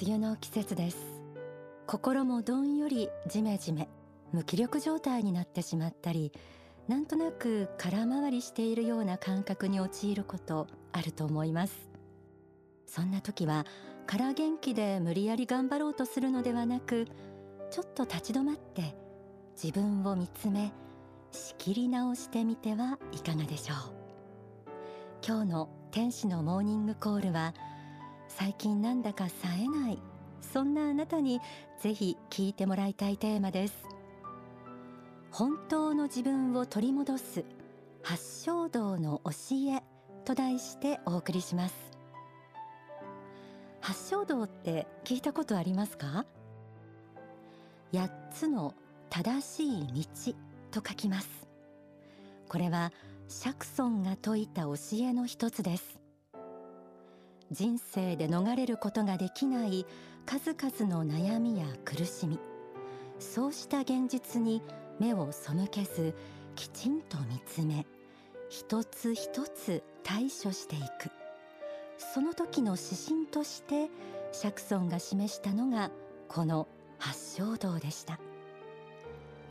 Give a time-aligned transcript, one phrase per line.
[0.00, 0.96] 梅雨の季節です。
[1.86, 3.88] 心もどんよりジメジメ
[4.32, 6.32] 無気力状態になってしまったり
[6.88, 11.88] なんとなく空回りしているような感覚に陥ることあると思います。
[12.86, 13.66] そんな時は
[14.06, 17.06] 空元気で無理やり頑張ろうとするのではなく
[17.70, 18.96] ちょっと立ち止まって
[19.62, 20.72] 自分を見つめ
[21.32, 23.76] 仕切り直してみてはいかがでしょう。
[25.24, 27.54] 今日の天使のモーニングコールは
[28.36, 29.98] 最近なんだか冴えない。
[30.40, 31.40] そんなあなたに
[31.80, 33.74] ぜひ聞いてもらいたいテーマです。
[35.30, 37.44] 本当の自分を取り戻す。
[38.02, 39.30] 八正道の教
[39.74, 39.82] え。
[40.24, 41.74] と題してお送りします。
[43.80, 46.26] 八正道って聞いたことありますか？
[47.92, 48.74] 八つの
[49.10, 50.34] 正しい道。
[50.70, 51.28] と書きます。
[52.48, 52.92] これは
[53.28, 56.01] 釈尊が説いた教えの一つです。
[57.52, 59.84] 人生で逃れることができない
[60.24, 62.38] 数々の悩みや苦しみ。
[63.18, 64.62] そうした現実に
[64.98, 66.14] 目を背けず
[66.56, 67.86] きちんと見つめ
[68.48, 71.10] 一つ一つ対処していく。
[71.98, 73.90] その時の指針として
[74.32, 75.90] 釈尊が示したのが
[76.28, 76.66] この
[76.98, 78.18] 八正道でした。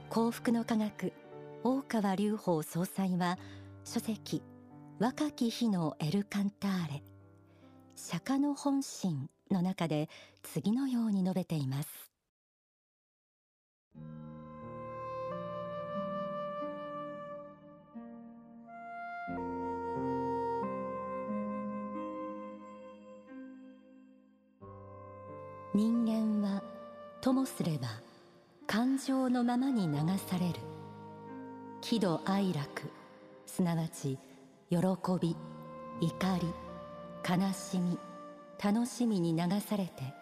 [0.09, 1.13] 幸福の科学
[1.63, 3.37] 大川隆法総裁は
[3.85, 4.41] 書籍
[4.97, 7.03] 若き日のエルカンターレ。
[8.03, 10.09] 釈迦の本心の中で
[10.41, 11.89] 次のように述べています。
[25.73, 26.63] 人間は
[27.21, 27.87] ともすれば
[28.65, 30.55] 感情のままに流される。
[31.81, 32.89] 喜怒哀楽
[33.45, 34.17] すなわち
[34.69, 34.77] 喜
[35.21, 35.35] び
[36.01, 36.70] 怒り。
[37.27, 37.97] 悲しみ
[38.63, 40.13] 楽しみに流されて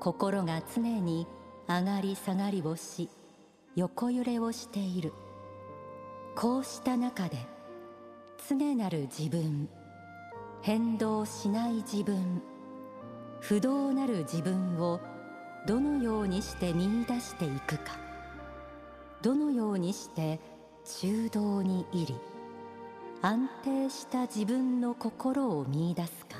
[0.00, 1.26] 心が常に
[1.68, 3.08] 上がり下がりをし
[3.74, 5.12] 横揺れをしている。
[6.38, 7.36] こうした中で
[8.48, 9.68] 常なる自分
[10.62, 12.40] 変動しない自分
[13.40, 15.00] 不動なる自分を
[15.66, 17.98] どのようにして見出していくか
[19.20, 20.38] どのようにして
[21.00, 22.14] 中道に入り
[23.20, 26.36] 安定した自分の心を見出すか。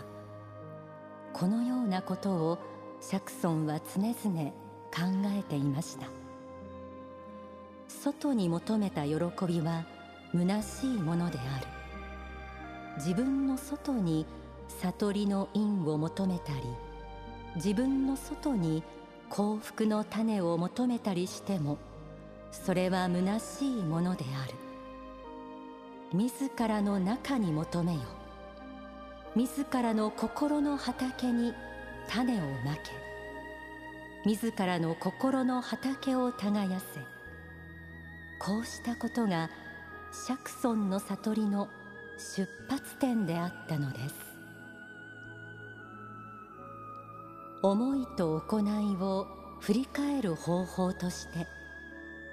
[1.32, 2.58] このようなことを
[3.00, 4.50] 釈尊は常々
[4.90, 6.06] 考えていました。
[7.88, 9.14] 外に求めた喜
[9.46, 9.86] びは
[10.32, 11.66] 虚しいものである。
[12.98, 14.24] 自分の外に
[14.80, 16.60] 悟りの因を求めたり
[17.56, 18.82] 自分の外に
[19.30, 21.78] 幸福の種を求めたりしても
[22.52, 24.67] それは虚しいものである。
[26.12, 28.00] 自らの中に求めよ
[29.36, 31.52] 自らの心の畑に
[32.08, 32.91] 種をまけ。
[34.24, 37.00] 自らの心の畑を耕せ。
[38.41, 39.50] こうしたことが
[40.12, 41.69] 釈尊の悟りの
[42.16, 44.14] 出発点であったのです。
[47.62, 49.26] 思いと行いを
[49.60, 51.46] 振り返る方法として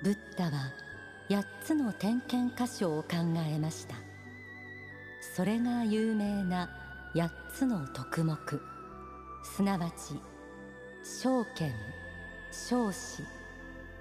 [0.03, 0.84] ブッダは
[1.29, 3.15] 8つの点検箇所を考
[3.47, 3.95] えました。
[5.35, 6.69] それが有名な
[7.15, 8.37] 8つの徳目。
[9.43, 10.19] すなわち
[11.03, 11.71] 証券
[12.51, 13.23] 証子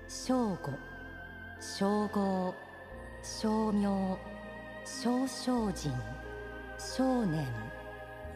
[0.09, 0.73] 正語
[1.61, 2.55] 称号
[3.23, 4.19] 称名
[4.85, 5.93] 少精進
[6.79, 7.47] 少年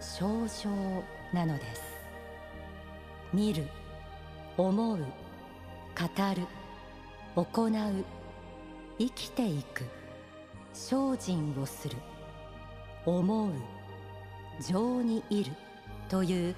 [0.01, 0.71] 少情
[1.33, 1.83] なのです。
[3.33, 3.67] 見る
[4.57, 5.05] 思う語
[6.35, 6.47] る
[7.37, 8.18] 行う
[8.99, 9.85] 生きていく。
[10.73, 11.97] 精進をする。
[13.07, 13.53] 思う。
[14.61, 15.53] 情にいる。
[16.09, 16.55] という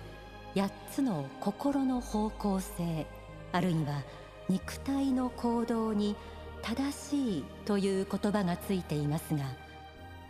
[0.54, 3.06] 8つの心の方向性。
[3.52, 4.02] あるいは
[4.48, 6.16] 肉体の行動に
[6.62, 7.44] 正しい。
[7.64, 9.44] という言葉がついていますが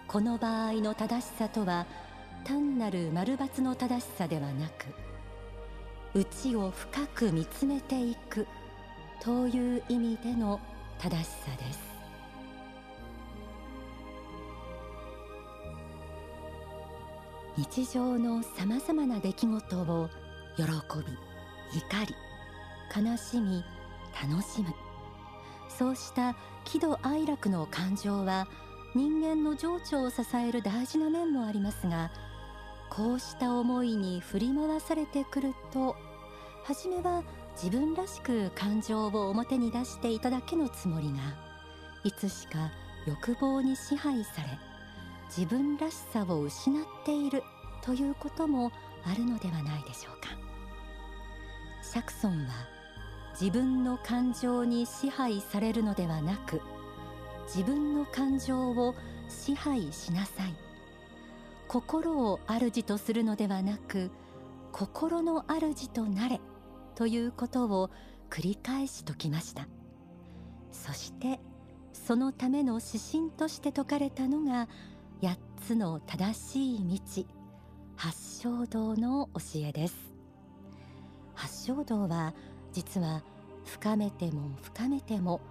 [0.07, 1.87] この場合の正しさとは
[2.45, 4.87] 単なる丸抜の正しさではなく
[6.15, 8.47] 内を深く見つめていく。
[9.21, 10.59] という意味での
[10.99, 11.90] 正しさです。
[17.61, 20.09] 日常のさまざまな出来事を
[20.57, 20.69] 喜び
[21.79, 22.15] 怒り
[22.97, 23.63] 悲しみ
[24.27, 24.75] 楽しむ。
[25.69, 26.35] そうした
[26.65, 28.49] 喜怒哀楽の感情は
[28.95, 32.11] 人間の情緒を支える大事な面もありますが
[32.89, 35.97] こうした思いに振り回されてくると
[36.65, 37.23] 初めは
[37.63, 41.19] 自分らしく感情を表に出していただけのつもりが
[42.05, 42.71] いつしか
[43.07, 44.70] 欲望に支配され
[45.37, 47.45] 自分らしさを失っている
[47.83, 48.73] ということも
[49.05, 50.29] あるのではないでしょうか。
[51.83, 52.53] 釈尊は
[53.41, 56.61] 自分の感情に支配されるのではなく
[57.47, 58.95] 自分の感情を
[59.29, 60.55] 支配しなさい。
[61.69, 64.11] 心を主とするのではなく
[64.73, 66.41] 心の主となれ
[66.97, 67.91] ということを
[68.29, 69.69] 繰り返し説きました。
[70.73, 71.41] そして
[71.93, 74.69] そのための指針として説かれたのが
[75.23, 75.37] 8
[75.67, 77.25] つの正しい道。
[77.95, 79.95] 八正道の教えです。
[81.35, 82.33] 八正道は
[82.73, 83.23] 実は
[83.67, 85.43] 深めても深めても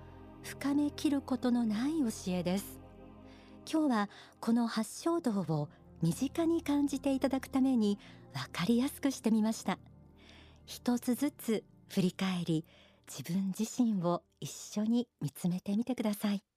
[0.41, 2.79] 深めきることのない教えです。
[3.71, 5.69] 今日はこの八正道を
[6.01, 7.99] 身近に感じていただくために
[8.33, 9.77] 分かりやすくしてみました。
[10.65, 12.65] 一つずつ振り返り
[13.07, 16.48] 自分自身を一緒に見つめてみてください。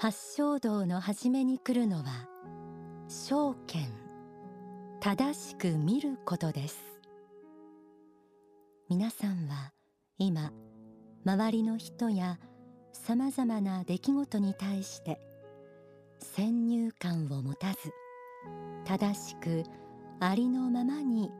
[0.00, 2.28] 八正道の初めに来るのは
[3.08, 3.92] 証券
[5.00, 6.78] 正しく見ることです。
[8.88, 9.72] 皆さんは
[10.16, 10.52] 今
[11.26, 12.38] 周りの人や
[12.92, 15.20] さまざまな出来事に対して
[16.38, 17.92] 先入観を持たず
[18.84, 19.64] 正しく
[20.20, 21.32] ありのままに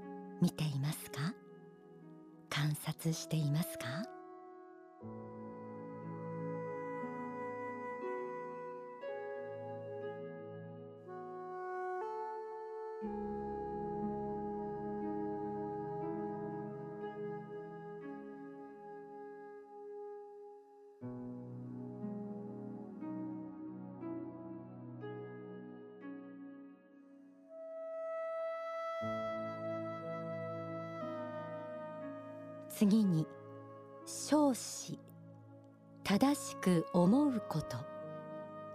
[0.42, 1.34] 見ていますか？
[2.50, 3.84] 観察していますか？
[32.78, 33.26] 次に
[34.06, 35.00] 少子
[36.04, 37.76] 正しく思うこと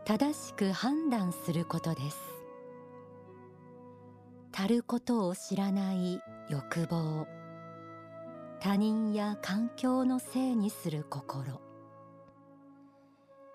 [0.04, 2.18] 正しく判断することです。
[4.52, 6.20] 足ることを知らない
[6.50, 7.26] 欲望
[8.60, 11.62] 他人や環境のせいにする心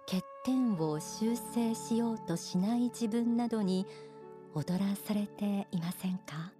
[0.06, 3.86] 欠点を修正しようとしない自分などに
[4.54, 6.57] 踊らされていませんか？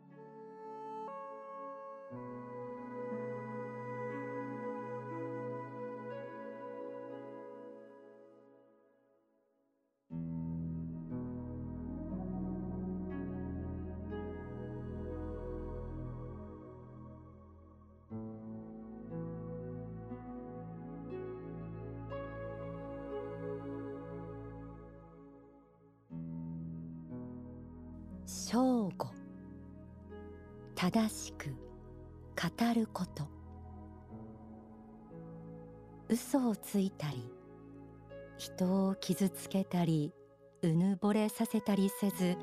[30.91, 33.29] 正しく語ること。
[36.09, 37.31] 嘘をついたり
[38.39, 40.15] 人を傷つけたり
[40.63, 42.39] うぬぼれさせたりせず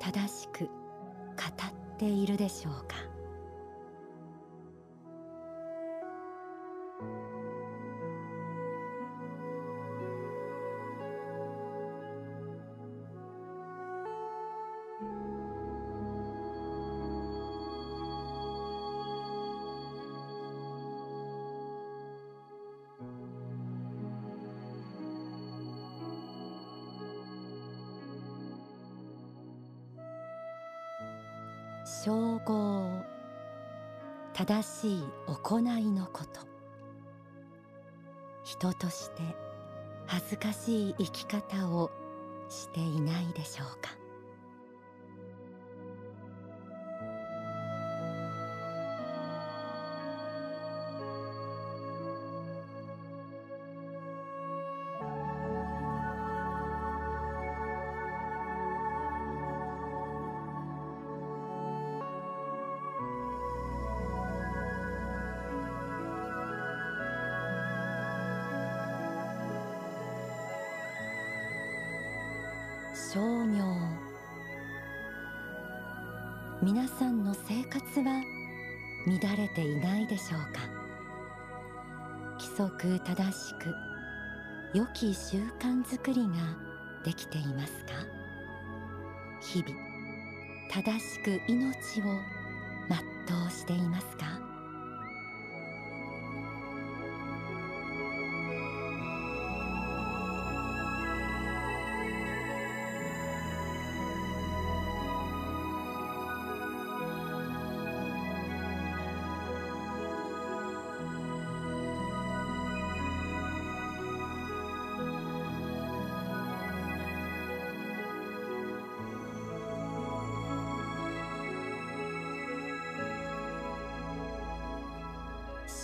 [0.00, 0.70] 正しく語
[1.94, 3.07] っているでしょうか。
[32.08, 33.04] 称号
[34.32, 36.40] 正しい行いのこと。
[38.44, 39.20] 人として
[40.06, 41.90] 恥ずかしい生き方を
[42.48, 43.97] していないでしょうか。
[73.10, 73.64] 称名
[76.60, 78.22] 皆さんの生活は
[79.06, 80.60] 乱れていないでしょうか？
[82.38, 83.74] 規則正しく
[84.74, 86.34] 良き習慣づくりが
[87.02, 87.92] できていますか？
[89.40, 89.74] 日々
[90.70, 92.04] 正しく命を
[93.26, 94.47] 全うしていますか？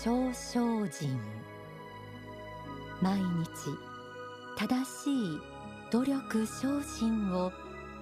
[0.04, 1.18] 少々人。
[3.00, 3.24] 毎日
[4.54, 5.40] 正しい
[5.90, 7.50] 努力精進を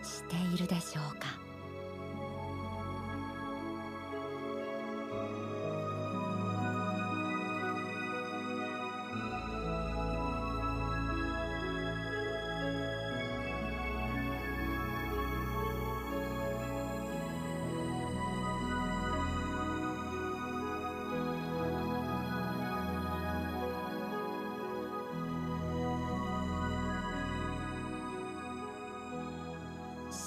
[0.02, 1.41] しているでしょうか。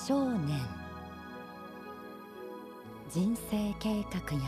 [0.07, 0.61] 少年。
[3.09, 4.41] 人生計画や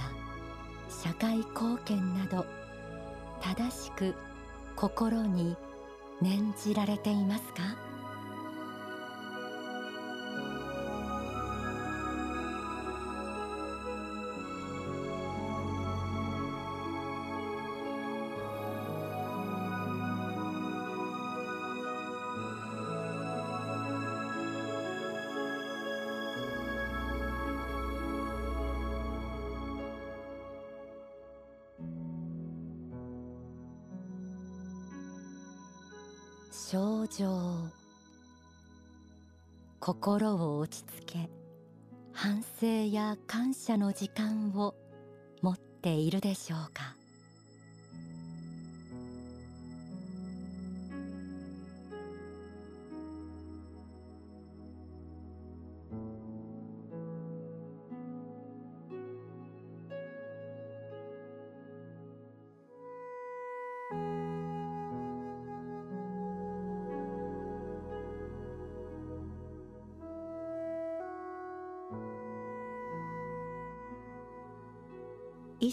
[0.87, 2.45] 社会貢献など
[3.41, 4.13] 正しく
[4.75, 5.57] 心に
[6.21, 7.75] 念じられていますか？
[39.87, 41.29] 心を落ち着け
[42.11, 44.75] 反省や感謝の時間を
[45.41, 46.96] 持っているでしょうか。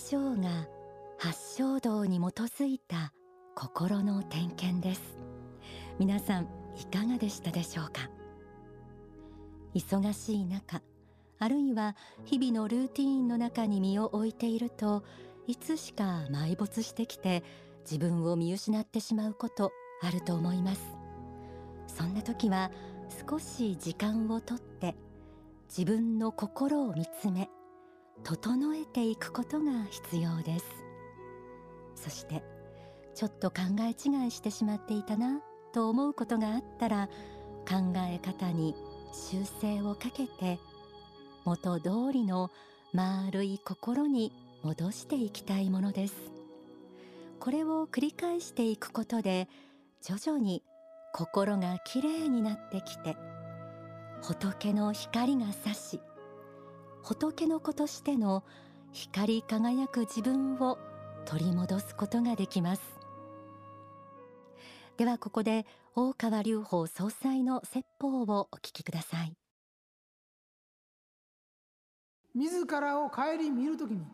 [0.05, 0.69] 以上が
[1.19, 3.15] 八正道に基づいた
[3.55, 5.01] 心の点検です。
[5.99, 8.11] 皆さんいかがでしたでしょうか？
[9.75, 10.83] 忙しい中
[11.39, 11.97] あるいは
[12.27, 15.05] 日々のルーティーンの中に身を置いていると
[15.47, 17.43] いつしか埋没してきて
[17.91, 20.83] 自分を見失ってしまうことあると思います。
[21.87, 22.71] そんな時は
[23.27, 24.97] 少し時間をとって
[25.67, 27.49] 自分の心を見つめ
[28.23, 30.67] 整えていくことが必要です。
[31.95, 32.43] そして
[33.15, 35.41] ちょっと考え違いしてしまっていたな
[35.73, 37.09] と思うことがあったら
[37.69, 38.75] 考え方に
[39.13, 40.59] 修正をかけて
[41.45, 42.51] 元通りの
[42.93, 46.15] 丸い心に戻していきたいものです。
[47.41, 49.49] これを繰り返していくことで
[50.01, 50.63] 徐々に
[51.13, 53.17] 心がきれいになってきて
[54.23, 56.01] 仏の光が差し
[57.05, 58.45] 仏の子としての
[58.91, 60.79] 光り輝く自分を
[61.27, 62.83] 取り戻すことができます。
[64.97, 69.37] ではここで大川隆法総裁の説法をお聞きください。
[72.35, 74.07] 自らを顧みるときに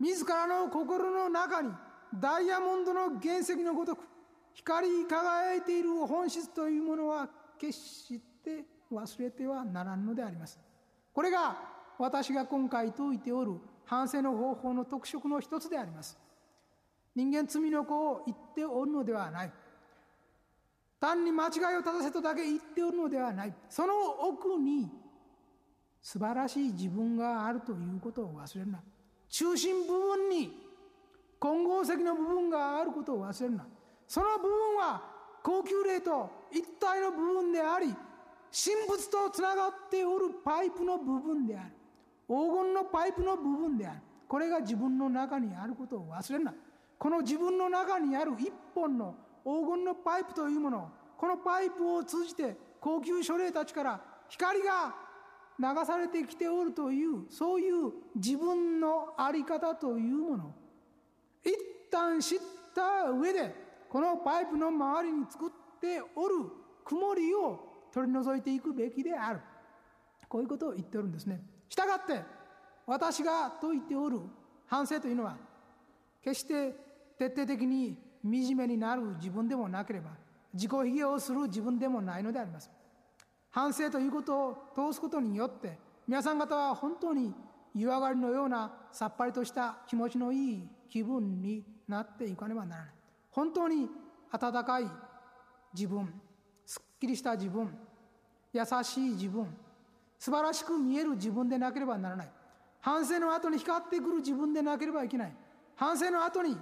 [0.00, 1.70] 自らの心の中に
[2.18, 4.04] ダイヤモンドの原石のごとく
[4.54, 7.28] 光り輝いている本質というものは
[7.60, 10.58] 決して忘れてはならんのであります。
[11.12, 16.16] これが私が今回説いておる反省の方法の特色の一つであります。
[17.14, 19.52] 人間罪の子を言っておるのではない。
[21.00, 23.54] 単に間違いを正せとだけ言っておるのではない。
[23.68, 24.88] その奥に
[26.00, 28.80] 素晴らしい自分があるということを忘れるな。
[29.28, 30.68] 中心部分に
[31.38, 33.66] 混合石の部分があることを忘れるな。
[34.06, 35.02] その部分は
[35.42, 37.94] 高級霊と一体の部分であり
[38.50, 41.77] 神仏とつながっておるパイプの部分である。
[42.28, 44.00] 黄金のパイプの部分である。
[44.28, 46.54] これが自分の中にあることを忘れるな。
[46.98, 54.94] この自分の中にある一本の黄金のパイプというものこのパイプを通じて高級書霊たちから光が
[55.58, 60.54] 流されてきておるというそういう自分の在り方というもの。
[61.44, 61.52] 一
[61.90, 62.38] 旦知っ
[62.74, 63.54] た上で
[63.88, 66.34] このパイプの周りに作っておる
[66.84, 69.40] 曇りを取り除いていくべきである。
[70.28, 71.40] こういうことを言っておるんですね。
[71.68, 72.22] したがって
[72.86, 74.20] 私が説いておる
[74.66, 75.36] 反省というのは
[76.22, 76.74] 決して
[77.18, 80.10] 徹底的に惨めになる自分でもなければ
[80.52, 82.70] 自己卑下をする自分でもないのであります。
[83.50, 87.34] 反省ということを通すことによって皆さん方は本当に
[87.74, 92.94] 湯上がりのようなさっぱりとした気持ちのいい気分になっていかねばならない。
[93.30, 93.88] 本当に
[94.30, 94.84] 温かい
[95.74, 96.12] 自分
[96.64, 97.76] すっきりした自分
[98.52, 99.54] 優しい自分
[100.18, 102.30] 素晴らしく見える自分でなければならない。
[102.80, 105.32] 反省の後に光ってくる自分でなければいけない。
[105.76, 106.56] 反省の後に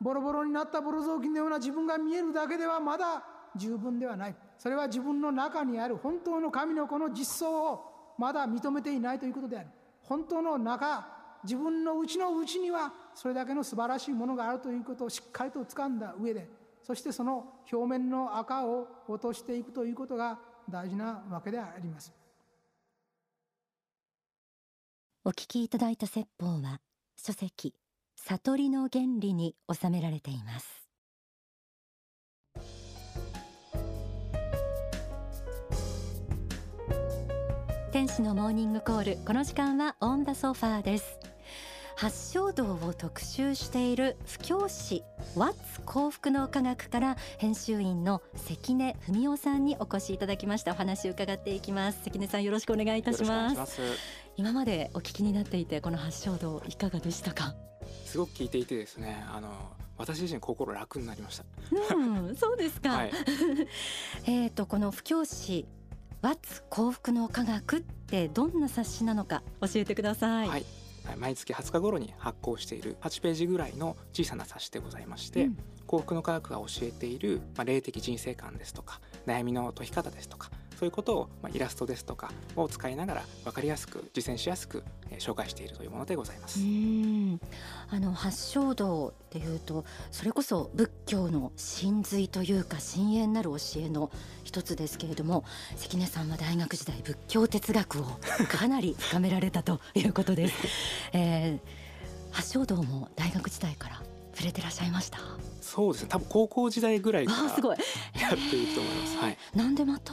[0.00, 3.24] ボロボロになったボロ雑巾のような自分が見えるだけではまだ
[3.56, 4.34] 十分ではない。
[4.56, 9.68] それは自分の中にある本当の神の子の実相をまだ認めていないということである。
[10.02, 11.06] 本当の中
[11.44, 16.48] 自分の内の内にはそれだけの素晴らしいものがあるということをしっかりと掴んだ上で
[16.82, 22.17] そしてその表面の赤を落としていくということが大事なわけであります。
[25.28, 26.80] お聞きいただいた説法は
[27.22, 27.74] 書籍
[28.16, 30.88] 悟りの原理に収められています。
[37.92, 41.18] 天使のモーニングコールこの時間はオンダソファーです。
[41.94, 45.02] 発祥道を特集している布教師
[45.36, 50.72] ワッツ幸福の科学から編集員の関根文夫さんにお越しいただきました。
[50.72, 52.00] お話を伺っていきます。
[52.04, 53.82] 関根さんよろしくお願いいたします。
[54.38, 57.56] 今までお聞きになっていてこの発祥道いかがでしたか？
[58.04, 59.48] すごく聞いていてですねあの
[59.96, 61.44] 私自身心楽になりました。
[61.96, 62.90] うん、そうですか。
[62.90, 63.12] はい、
[64.30, 65.66] えっとこの布教師
[66.22, 70.48] ワッツ幸福の科学ってどんな冊子なのか教えてください。
[70.48, 70.64] はい。
[71.16, 86.60] 毎月20日頃に発行している8ページぐらいの小さな冊子でございまして、うん、幸福の科学が教えている、まあ、霊的人生観ですとか悩みの解き方ですとかそういうことを、まあ、イラストですとかを使いながら分かりやすく実践しやすく、えー、紹介しているというものでございます。
[87.90, 94.10] あの発祥道っていうとそれこそ仏教の真髄というか深淵なる教えの
[94.44, 95.44] 一つですけれども
[95.76, 98.04] 関根さんは大学時代仏教哲学を
[98.48, 100.54] かなり深められたということです。
[101.12, 105.18] えー、発祥道も大学時代から触れてらっしゃいました？
[105.60, 106.08] そうですね。
[106.08, 107.50] 多分高校時代ぐらいからやっ
[108.48, 109.16] ていると思います。
[109.16, 110.12] はい、なんでまた？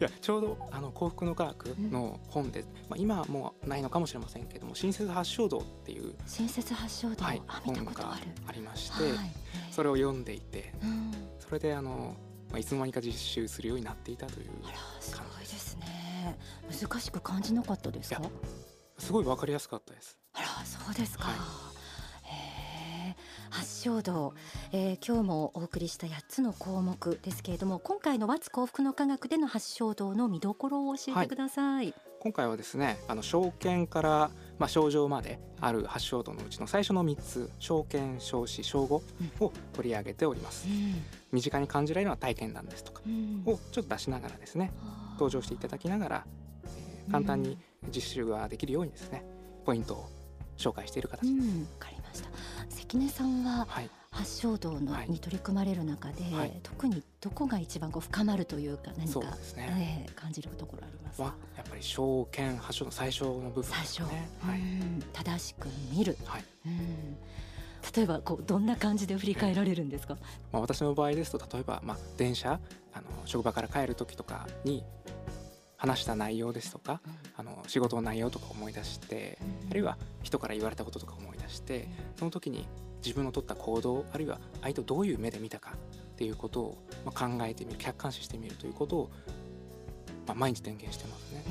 [0.00, 9.12] いやちょうどあの幸福の科学の本で、まあ、今はもうないのかもしれませんけども新設発祥道っていう新設発祥道、はい、本がありまして、はい、
[9.70, 12.16] それを読んでいて、うん、それであの、
[12.50, 16.38] まあ、いつの間にか実習するようになっていたというあらすごいですね。
[16.70, 18.22] 難しく感じなかったですか？
[18.98, 20.18] すごいわかりやすかったです。
[20.32, 21.36] あらそうですか、はい
[23.86, 24.34] 発祥道、
[24.72, 39.02] えー、今日もお送りした8つの項目ですけれども今回の「和幸福の科学」での発祥道の見どころを教えてください、はい、今回はですねあの証券からまあ、症状まである発祥道のうちの最初の3つ証券証子証語
[39.38, 40.94] を取り上げております、うん、
[41.30, 43.02] 身近に感じられるような体験談ですとか
[43.44, 46.26] をちょっと出しながらですね、うん、登場していただきながら、
[46.64, 47.58] えー、簡単に
[47.94, 49.22] 実習ができるようにですね
[49.66, 50.08] ポイントを
[50.56, 51.46] 紹介している形です。
[51.48, 51.68] うん
[52.68, 53.66] 関根さんは
[54.10, 59.20] 発祥道のに取り組まれる中で、はい、特にどこが一番こう深まるというか何か
[59.56, 61.34] ね、えー、感じるところありますか？
[61.56, 64.60] やっぱり証券発祥の最初の部分ですね、はい、
[65.12, 67.16] 正しく見る、はい、うん。
[67.94, 70.16] 例えばこうどんな感じで振り返られるんですか、
[70.50, 72.58] まあ、私の場合ですと例えば、まあ、電車
[72.92, 74.82] あの職場から帰る時とかに
[75.76, 82.66] 話した内容ですとか、うん、あの仕事の内容とか思い出して、うん、あるいは人から言われたこととか思い出してその時に
[83.04, 89.10] 自分の取った行動あるいは相手をどういう目で見たかっていうことを、まあ、考えてみる客観視してみるということを、
[90.26, 91.44] まあ、毎日点検してますね。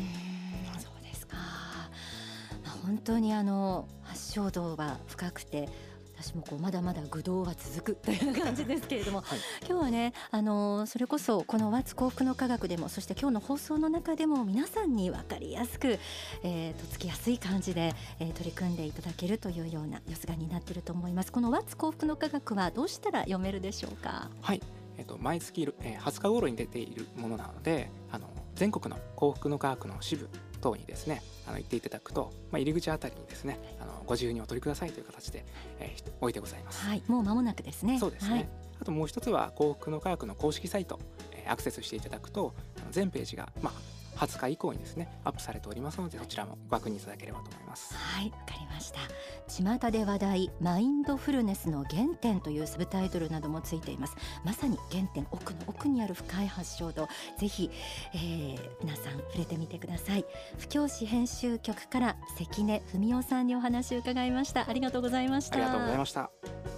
[0.71, 5.69] はい、そうですか、まあ、本当にあの発祥度は深くて
[6.17, 15.99] 私もこうまだまだ愚道は続くという感じですけれども、はい、今日はねあのそれこそこの「和幸福の科学」でもそして今日の放送の中でも皆さんに分かりやすく、
[16.43, 21.31] えー、とつきやすい感じで、えー、取り組んでいただけるというような様子がになっていると思います。
[21.31, 24.29] この「和幸福の科学」はどうしたら読めるでしょうか？
[24.41, 24.61] はい。
[24.97, 30.29] えっと、毎月、えー、20日頃に出ているものなのであの全国の幸福の科学の支部
[30.65, 35.45] 等にですねあの行っていただくと、まあ、入り口あたりにですねあのご自由にお取りくださいという形で、
[35.79, 36.83] えー、置いてございます。
[36.85, 37.99] はい、もう間もなくですね。
[37.99, 38.33] そうですね。
[38.33, 38.49] はい、
[38.81, 40.99] あともう一つは幸福の科学の公式サイト、
[41.31, 42.55] えー、アクセスしていただくと
[42.91, 47.93] 全ページがまあ20日以降にですねアップされておりますのでそちらもご確認いただければと思います。
[47.95, 48.99] はいわかりました。
[49.47, 54.15] 巷で話題マインドフルネスの原点というサブタイトルなどもついています。
[54.43, 57.69] まさに原点奥の奥にある深い発祥度ぜひ、
[58.13, 60.25] えー、皆さん触れてみてください。
[60.57, 64.69] 布教師編集局から関根文夫さんにお話を伺いました。
[64.69, 65.57] ありがとうございました。
[65.57, 66.74] ありがとうございました